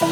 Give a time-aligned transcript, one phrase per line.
[0.00, 0.06] As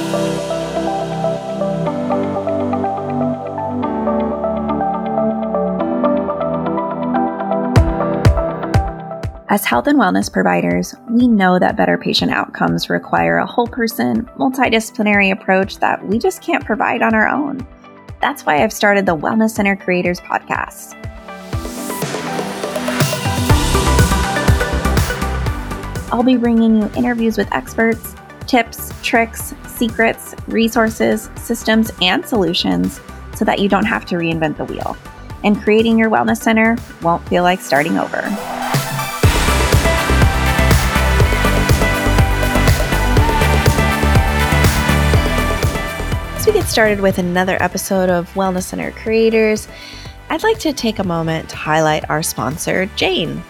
[9.64, 15.30] health and wellness providers, we know that better patient outcomes require a whole person, multidisciplinary
[15.30, 17.64] approach that we just can't provide on our own.
[18.20, 20.94] That's why I've started the Wellness Center Creators Podcast.
[26.10, 28.16] I'll be bringing you interviews with experts,
[28.46, 33.00] tips, tricks, secrets, resources, systems, and solutions
[33.34, 34.96] so that you don't have to reinvent the wheel.
[35.44, 38.22] And creating your wellness center won't feel like starting over.
[46.36, 49.68] As we get started with another episode of Wellness Center Creators,
[50.28, 53.42] I'd like to take a moment to highlight our sponsor, Jane.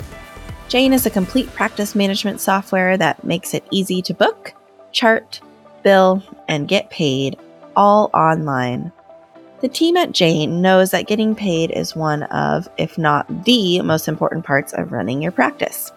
[0.69, 4.53] Jane is a complete practice management software that makes it easy to book,
[4.97, 5.41] chart,
[5.85, 7.39] bill, and get paid
[7.77, 8.91] all online.
[9.61, 14.09] The team at Jane knows that getting paid is one of, if not the most
[14.09, 15.93] important parts of running your practice.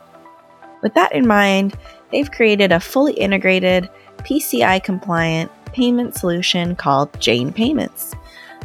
[0.84, 1.76] With that in mind,
[2.12, 8.16] they've created a fully integrated, PCI compliant payment solution called Jane Payments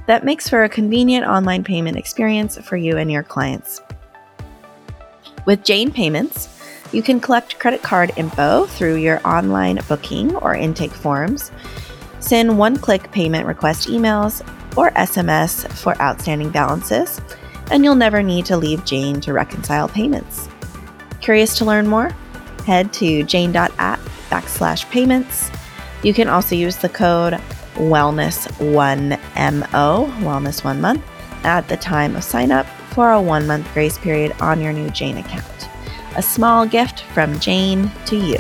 [0.07, 3.81] that makes for a convenient online payment experience for you and your clients.
[5.47, 6.54] With Jane Payments,
[6.95, 11.51] you can collect credit card info through your online booking or intake forms,
[12.21, 14.41] send one click payment request emails
[14.77, 17.21] or SMS for outstanding balances,
[17.71, 20.49] and you'll never need to leave Jane to reconcile payments.
[21.21, 22.11] Curious to learn more?
[22.65, 23.99] Head to jane.app
[24.31, 25.51] backslash payments
[26.05, 27.41] you can also use the code
[27.75, 29.19] wellness1mo,
[30.19, 31.03] wellness one month,
[31.45, 34.91] at the time of sign up for a one month grace period on your new
[34.91, 35.54] Jane account.
[36.17, 38.39] A small gift from Jane to you.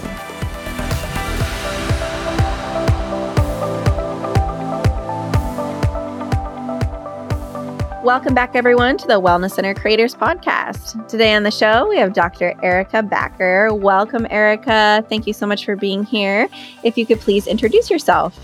[8.04, 11.08] Welcome back, everyone, to the Wellness Center Creators Podcast.
[11.08, 12.54] Today on the show, we have Dr.
[12.62, 13.76] Erica Bacher.
[13.76, 15.04] Welcome, Erica.
[15.08, 16.48] Thank you so much for being here.
[16.84, 18.38] If you could please introduce yourself.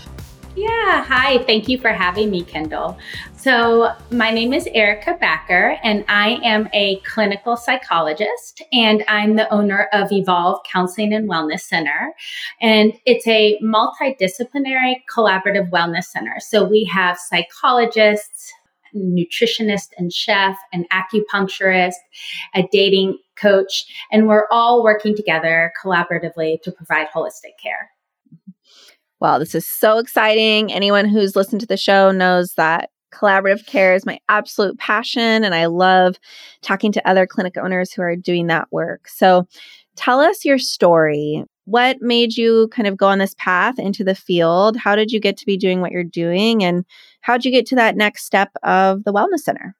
[0.53, 1.37] Yeah, hi.
[1.45, 2.97] Thank you for having me, Kendall.
[3.37, 9.49] So, my name is Erica Bacher, and I am a clinical psychologist, and I'm the
[9.53, 12.13] owner of Evolve Counseling and Wellness Center.
[12.59, 16.35] And it's a multidisciplinary collaborative wellness center.
[16.39, 18.51] So, we have psychologists,
[18.93, 21.93] nutritionist and chef, an acupuncturist,
[22.55, 27.89] a dating coach, and we're all working together collaboratively to provide holistic care.
[29.21, 30.73] Wow, this is so exciting.
[30.73, 35.53] Anyone who's listened to the show knows that collaborative care is my absolute passion, and
[35.53, 36.15] I love
[36.63, 39.07] talking to other clinic owners who are doing that work.
[39.07, 39.47] So,
[39.95, 41.43] tell us your story.
[41.65, 44.75] What made you kind of go on this path into the field?
[44.75, 46.63] How did you get to be doing what you're doing?
[46.63, 46.83] And
[47.21, 49.75] how'd you get to that next step of the Wellness Center?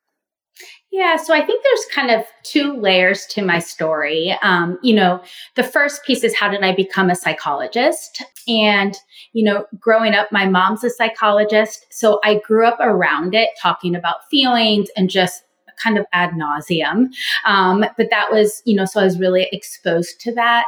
[0.92, 4.38] Yeah, so I think there's kind of two layers to my story.
[4.44, 5.24] Um, you know,
[5.56, 8.22] the first piece is how did I become a psychologist?
[8.48, 8.98] And,
[9.32, 11.86] you know, growing up, my mom's a psychologist.
[11.92, 15.44] So I grew up around it, talking about feelings and just
[15.82, 17.08] kind of ad nauseum.
[17.46, 20.66] Um, but that was, you know, so I was really exposed to that.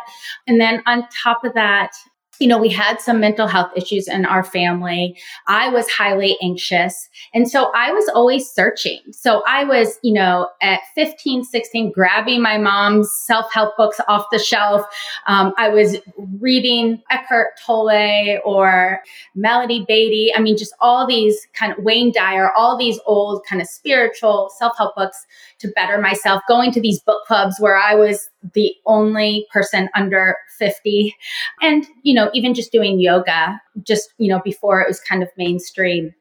[0.47, 1.91] And then on top of that,
[2.39, 5.15] you know, we had some mental health issues in our family.
[5.47, 7.07] I was highly anxious.
[7.33, 8.99] And so I was always searching.
[9.11, 14.25] So I was, you know, at 15, 16, grabbing my mom's self help books off
[14.31, 14.81] the shelf.
[15.27, 15.97] Um, I was
[16.39, 19.01] reading Eckhart Tolle or
[19.35, 20.33] Melody Beattie.
[20.35, 24.51] I mean, just all these kind of Wayne Dyer, all these old kind of spiritual
[24.57, 25.27] self help books
[25.63, 30.35] to better myself, going to these book clubs where I was the only person under
[30.59, 31.15] 50.
[31.61, 35.29] And, you know, even just doing yoga, just, you know, before it was kind of
[35.37, 36.13] mainstream.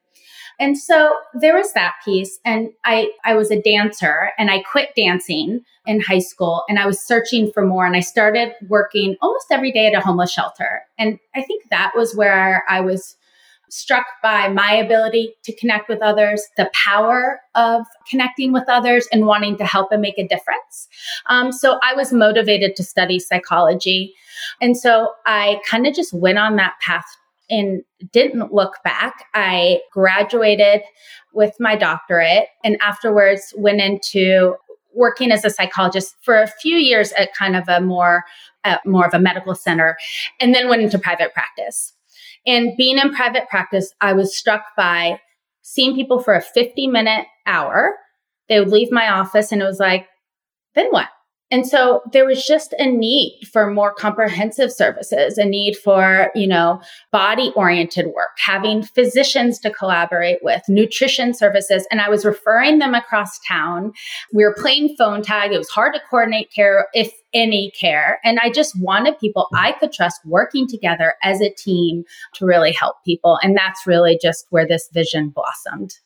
[0.60, 2.38] And so there was that piece.
[2.44, 6.86] And I, I was a dancer and I quit dancing in high school and I
[6.86, 7.84] was searching for more.
[7.84, 10.82] And I started working almost every day at a homeless shelter.
[10.98, 13.16] And I think that was where I was
[13.72, 19.24] struck by my ability to connect with others, the power of connecting with others and
[19.24, 20.88] wanting to help and make a difference.
[21.30, 24.12] Um, so I was motivated to study psychology.
[24.60, 27.06] And so I kind of just went on that path
[27.48, 27.82] and
[28.12, 29.24] didn't look back.
[29.32, 30.82] I graduated
[31.32, 34.56] with my doctorate and afterwards went into
[34.94, 38.24] working as a psychologist for a few years at kind of a more
[38.64, 39.96] uh, more of a medical center
[40.40, 41.94] and then went into private practice.
[42.46, 45.20] And being in private practice, I was struck by
[45.62, 47.94] seeing people for a 50 minute hour.
[48.48, 50.06] They would leave my office and it was like,
[50.74, 51.08] then what?
[51.52, 56.46] And so there was just a need for more comprehensive services, a need for, you
[56.46, 56.80] know,
[57.12, 61.86] body oriented work, having physicians to collaborate with, nutrition services.
[61.90, 63.92] And I was referring them across town.
[64.32, 65.52] We were playing phone tag.
[65.52, 68.18] It was hard to coordinate care, if any care.
[68.24, 72.04] And I just wanted people I could trust working together as a team
[72.34, 73.38] to really help people.
[73.42, 75.96] And that's really just where this vision blossomed.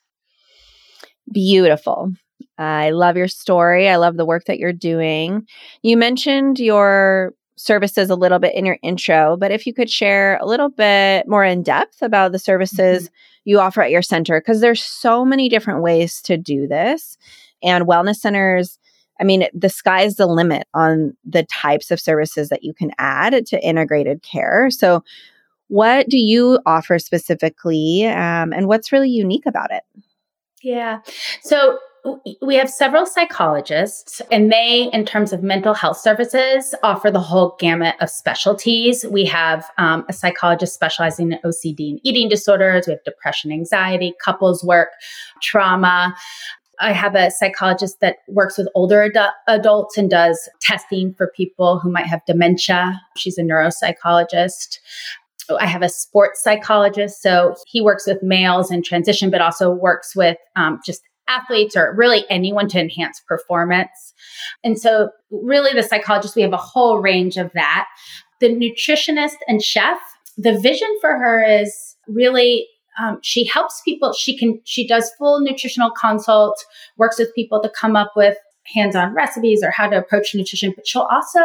[1.33, 2.13] Beautiful.
[2.59, 3.89] I love your story.
[3.89, 5.47] I love the work that you're doing.
[5.83, 10.39] You mentioned your services a little bit in your intro, but if you could share
[10.41, 13.15] a little bit more in depth about the services mm-hmm.
[13.45, 17.17] you offer at your center, because there's so many different ways to do this.
[17.63, 18.79] And wellness centers,
[19.19, 23.47] I mean, the sky's the limit on the types of services that you can add
[23.47, 24.71] to integrated care.
[24.71, 25.03] So,
[25.69, 29.83] what do you offer specifically, um, and what's really unique about it?
[30.63, 31.01] Yeah.
[31.43, 31.79] So
[32.43, 37.57] we have several psychologists, and they, in terms of mental health services, offer the whole
[37.59, 39.05] gamut of specialties.
[39.11, 42.87] We have um, a psychologist specializing in OCD and eating disorders.
[42.87, 44.91] We have depression, anxiety, couples work,
[45.43, 46.15] trauma.
[46.79, 51.79] I have a psychologist that works with older adu- adults and does testing for people
[51.79, 53.01] who might have dementia.
[53.17, 54.79] She's a neuropsychologist.
[55.59, 57.23] I have a sports psychologist.
[57.23, 61.95] So he works with males in transition, but also works with um, just athletes or
[61.95, 64.15] really anyone to enhance performance.
[64.65, 67.89] And so, really, the psychologist, we have a whole range of that.
[68.41, 69.99] The nutritionist and chef,
[70.37, 72.67] the vision for her is really
[72.99, 76.65] um, she helps people she can she does full nutritional consult
[76.97, 78.37] works with people to come up with
[78.75, 81.41] hands-on recipes or how to approach nutrition but she'll also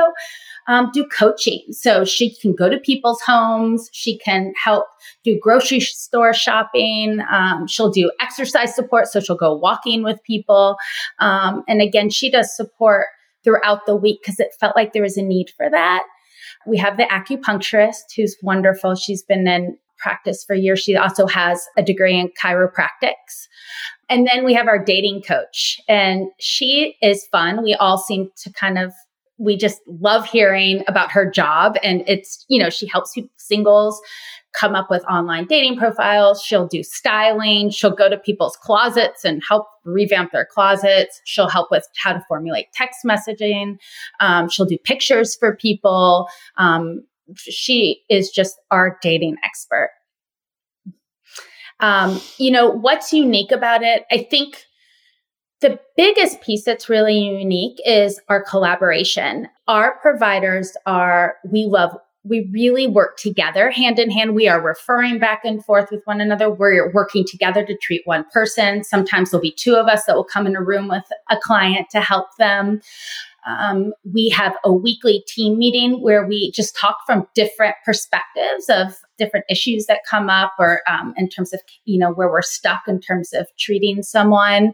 [0.67, 1.63] um, do coaching.
[1.71, 3.89] So she can go to people's homes.
[3.91, 4.85] She can help
[5.23, 7.19] do grocery store shopping.
[7.31, 9.07] Um, she'll do exercise support.
[9.07, 10.77] So she'll go walking with people.
[11.19, 13.05] Um, and again, she does support
[13.43, 16.03] throughout the week because it felt like there was a need for that.
[16.67, 18.95] We have the acupuncturist who's wonderful.
[18.95, 20.79] She's been in practice for years.
[20.79, 23.47] She also has a degree in chiropractics.
[24.09, 27.63] And then we have our dating coach, and she is fun.
[27.63, 28.91] We all seem to kind of
[29.41, 31.75] we just love hearing about her job.
[31.81, 33.99] And it's, you know, she helps people, singles
[34.53, 36.43] come up with online dating profiles.
[36.43, 37.69] She'll do styling.
[37.69, 41.21] She'll go to people's closets and help revamp their closets.
[41.25, 43.77] She'll help with how to formulate text messaging.
[44.19, 46.27] Um, she'll do pictures for people.
[46.57, 47.03] Um,
[47.35, 49.91] she is just our dating expert.
[51.79, 54.05] Um, you know, what's unique about it?
[54.11, 54.65] I think
[55.61, 59.47] the biggest piece that's really unique is our collaboration.
[59.67, 64.35] Our providers are, we love, we really work together hand in hand.
[64.35, 66.49] We are referring back and forth with one another.
[66.49, 68.83] We're working together to treat one person.
[68.83, 71.87] Sometimes there'll be two of us that will come in a room with a client
[71.91, 72.81] to help them.
[73.47, 78.95] Um, we have a weekly team meeting where we just talk from different perspectives of
[79.17, 82.83] different issues that come up or um, in terms of you know where we're stuck
[82.87, 84.73] in terms of treating someone.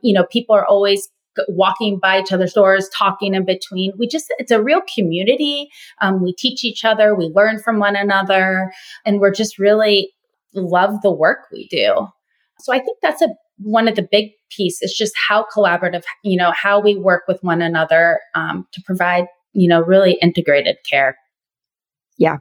[0.00, 1.08] You know people are always
[1.48, 3.92] walking by each other's doors talking in between.
[3.98, 5.68] We just it's a real community.
[6.00, 8.72] Um, we teach each other we learn from one another
[9.04, 10.12] and we're just really
[10.54, 12.08] love the work we do.
[12.58, 13.28] So i think that's a
[13.58, 17.42] one of the big piece It's just how collaborative, you know, how we work with
[17.42, 21.16] one another um, to provide, you know, really integrated care.
[22.18, 22.38] Yeah.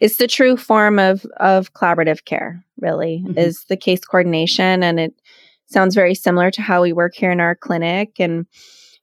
[0.00, 3.38] It's the true form of of collaborative care, really, mm-hmm.
[3.38, 4.82] is the case coordination.
[4.82, 5.14] And it
[5.66, 8.16] sounds very similar to how we work here in our clinic.
[8.18, 8.46] And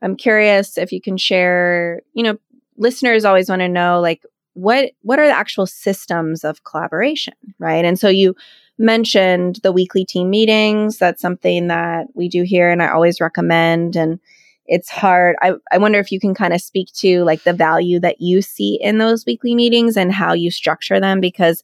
[0.01, 2.37] I'm curious if you can share, you know,
[2.77, 4.21] listeners always want to know like
[4.53, 7.85] what what are the actual systems of collaboration, right?
[7.85, 8.35] And so you
[8.81, 10.97] mentioned the weekly team meetings.
[10.97, 13.95] That's something that we do here and I always recommend.
[13.95, 14.19] And
[14.65, 15.35] it's hard.
[15.41, 18.41] I, I wonder if you can kind of speak to like the value that you
[18.41, 21.63] see in those weekly meetings and how you structure them because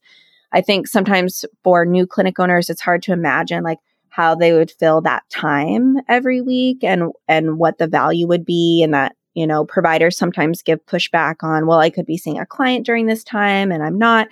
[0.52, 4.72] I think sometimes for new clinic owners, it's hard to imagine like how they would
[4.72, 9.46] fill that time every week and and what the value would be and that you
[9.46, 13.24] know, providers sometimes give pushback on, well, I could be seeing a client during this
[13.24, 14.28] time and I'm not.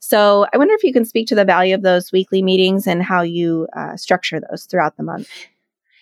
[0.00, 3.00] So I wonder if you can speak to the value of those weekly meetings and
[3.00, 5.28] how you uh, structure those throughout the month.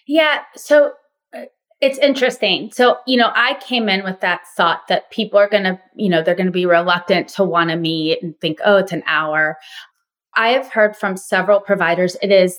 [0.07, 0.39] Yeah.
[0.55, 0.93] So
[1.37, 1.43] uh,
[1.83, 2.71] it's interesting.
[2.73, 6.09] So, you know, I came in with that thought that people are going to, you
[6.09, 9.03] know, they're going to be reluctant to want to meet and think, oh, it's an
[9.07, 9.59] hour.
[10.35, 12.59] I have heard from several providers, it is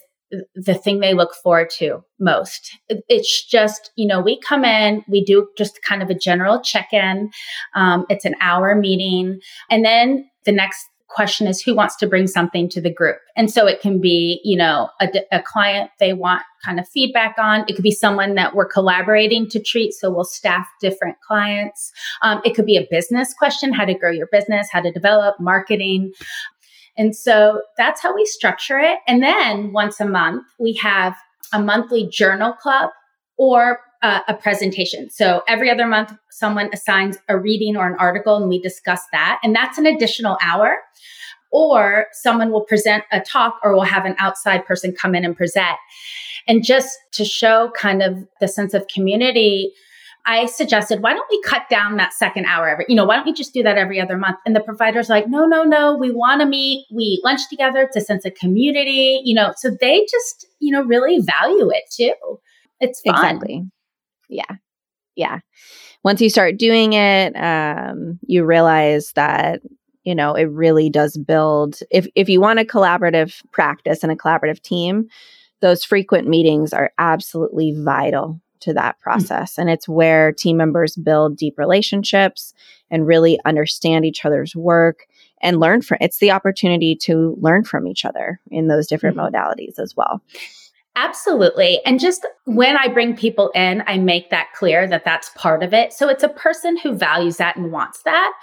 [0.56, 2.78] the thing they look forward to most.
[2.90, 6.90] It's just, you know, we come in, we do just kind of a general check
[6.92, 7.30] in.
[7.76, 9.40] Um, it's an hour meeting.
[9.70, 13.18] And then the next question is who wants to bring something to the group.
[13.36, 17.36] And so it can be, you know, a, a, client they want kind of feedback
[17.38, 17.64] on.
[17.68, 19.94] It could be someone that we're collaborating to treat.
[19.94, 21.92] So we'll staff different clients.
[22.22, 25.36] Um, it could be a business question, how to grow your business, how to develop
[25.40, 26.12] marketing.
[26.98, 29.00] And so that's how we structure it.
[29.08, 31.16] And then once a month, we have
[31.54, 32.90] a monthly journal club
[33.38, 35.10] or uh, a presentation.
[35.10, 39.40] So every other month, someone assigns a reading or an article and we discuss that.
[39.44, 40.78] And that's an additional hour.
[41.52, 45.36] Or someone will present a talk or we'll have an outside person come in and
[45.36, 45.78] present.
[46.48, 49.74] And just to show kind of the sense of community,
[50.28, 53.26] I suggested, why don't we cut down that second hour every, you know, why don't
[53.26, 54.38] we just do that every other month?
[54.46, 57.82] And the provider's like, no, no, no, we want to meet, we eat lunch together.
[57.82, 61.84] It's a sense of community, you know, so they just, you know, really value it
[61.90, 62.40] too.
[62.82, 63.16] It's fun.
[63.16, 63.64] Exactly.
[64.28, 64.58] Yeah.
[65.16, 65.40] Yeah.
[66.04, 69.62] Once you start doing it, um, you realize that
[70.04, 74.16] you know it really does build if if you want a collaborative practice and a
[74.16, 75.10] collaborative team
[75.60, 79.02] those frequent meetings are absolutely vital to that mm.
[79.02, 79.62] process mm-hmm.
[79.62, 82.54] and it's where team members build deep relationships
[82.90, 85.08] and really understand each other's work
[85.42, 89.36] and learn from it's the opportunity to learn from each other in those different mm-hmm.
[89.36, 90.22] modalities as well
[91.00, 91.80] Absolutely.
[91.86, 95.72] And just when I bring people in, I make that clear that that's part of
[95.72, 95.94] it.
[95.94, 98.34] So it's a person who values that and wants that.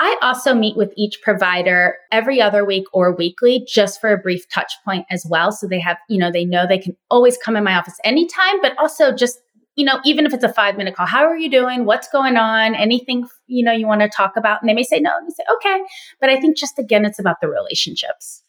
[0.00, 4.48] I also meet with each provider every other week or weekly just for a brief
[4.52, 5.52] touch point as well.
[5.52, 8.60] So they have, you know, they know they can always come in my office anytime,
[8.60, 9.38] but also just
[9.76, 11.84] you know, even if it's a five minute call, how are you doing?
[11.84, 12.74] What's going on?
[12.74, 14.60] Anything, you know, you want to talk about?
[14.60, 15.82] And they may say no, and you say, okay.
[16.20, 18.42] But I think just again, it's about the relationships.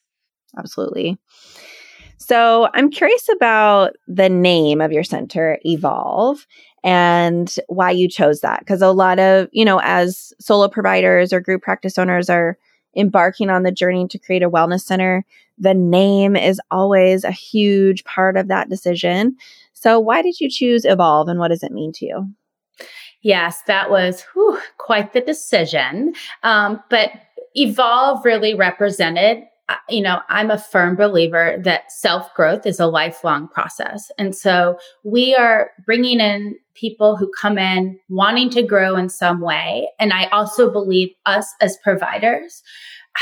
[0.57, 1.17] Absolutely.
[2.17, 6.45] So I'm curious about the name of your center, Evolve,
[6.83, 8.59] and why you chose that.
[8.59, 12.57] Because a lot of, you know, as solo providers or group practice owners are
[12.95, 15.25] embarking on the journey to create a wellness center,
[15.57, 19.35] the name is always a huge part of that decision.
[19.81, 22.29] So why did you choose Evolve and what does it mean to you?
[23.23, 26.13] Yes, that was whew, quite the decision.
[26.43, 27.11] Um, but
[27.55, 29.43] Evolve really represented
[29.89, 34.11] you know, I'm a firm believer that self growth is a lifelong process.
[34.17, 39.39] And so we are bringing in people who come in wanting to grow in some
[39.39, 39.89] way.
[39.97, 42.63] And I also believe us as providers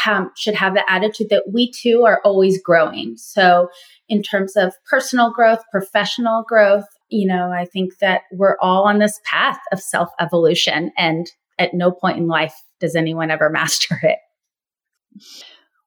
[0.08, 3.18] um, should have the attitude that we too are always growing.
[3.18, 3.70] So,
[4.10, 9.00] in terms of personal growth, professional growth, you know, I think that we're all on
[9.00, 10.92] this path of self evolution.
[10.98, 14.20] And at no point in life does anyone ever master it.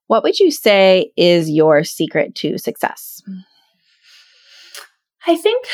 [0.07, 3.23] What would you say is your secret to success?
[5.27, 5.65] I think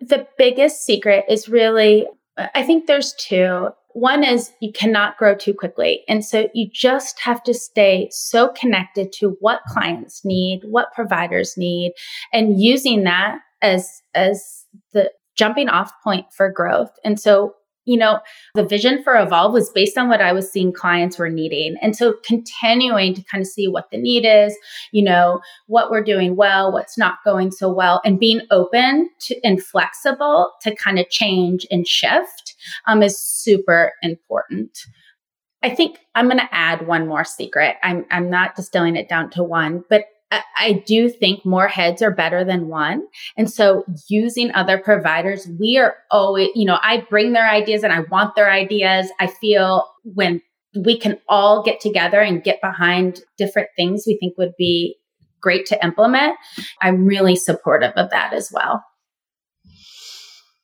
[0.00, 3.70] the biggest secret is really, I think there's two.
[3.94, 6.02] One is you cannot grow too quickly.
[6.08, 11.54] And so you just have to stay so connected to what clients need, what providers
[11.56, 11.92] need,
[12.32, 16.90] and using that as, as the jumping off point for growth.
[17.04, 18.20] And so you know,
[18.54, 21.76] the vision for Evolve was based on what I was seeing clients were needing.
[21.82, 24.56] And so continuing to kind of see what the need is,
[24.92, 29.40] you know, what we're doing well, what's not going so well, and being open to
[29.44, 32.54] and flexible to kind of change and shift
[32.86, 34.78] um, is super important.
[35.62, 37.76] I think I'm going to add one more secret.
[37.82, 40.06] I'm, I'm not distilling it down to one, but
[40.58, 43.06] I do think more heads are better than one.
[43.36, 47.92] And so using other providers, we are always, you know, I bring their ideas and
[47.92, 49.10] I want their ideas.
[49.20, 50.40] I feel when
[50.74, 54.96] we can all get together and get behind different things we think would be
[55.40, 56.36] great to implement,
[56.80, 58.82] I'm really supportive of that as well.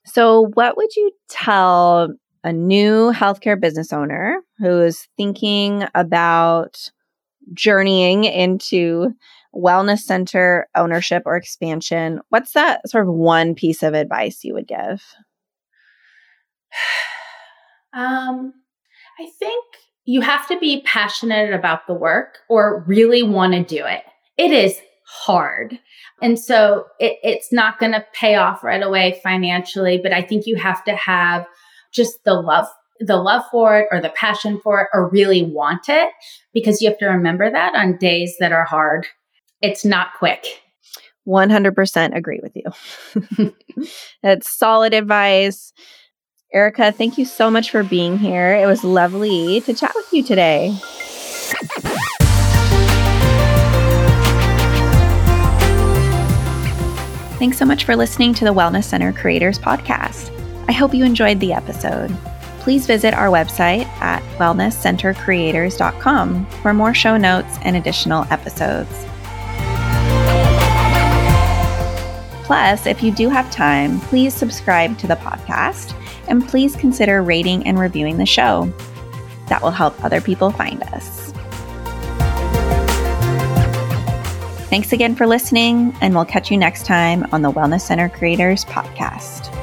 [0.07, 6.91] So, what would you tell a new healthcare business owner who is thinking about
[7.53, 9.11] journeying into
[9.55, 14.69] wellness center ownership or expansion, what's that sort of one piece of advice you would
[14.69, 15.03] give?
[17.95, 18.53] Um,
[19.19, 19.65] I think
[20.05, 24.03] you have to be passionate about the work or really want to do it.
[24.37, 25.79] It is hard.
[26.21, 30.47] And so it, it's not going to pay off right away financially, but I think
[30.47, 31.47] you have to have
[31.93, 32.67] just the love
[33.01, 36.11] the love for it or the passion for it or really want it
[36.53, 39.07] because you have to remember that on days that are hard
[39.63, 40.45] it's not quick.
[41.27, 43.53] 100% agree with you.
[44.23, 45.73] That's solid advice.
[46.55, 48.55] Erica, thank you so much for being here.
[48.55, 50.75] It was lovely to chat with you today.
[57.39, 60.35] Thanks so much for listening to the Wellness Center Creators Podcast.
[60.69, 62.17] I hope you enjoyed the episode
[62.69, 69.07] please visit our website at wellnesscentercreators.com for more show notes and additional episodes.
[72.49, 75.95] Plus, if you do have time, please subscribe to the podcast
[76.29, 78.73] and please consider rating and reviewing the show.
[79.49, 81.31] That will help other people find us.
[84.71, 88.65] Thanks again for listening, and we'll catch you next time on the Wellness Center Creators
[88.65, 89.55] Podcast.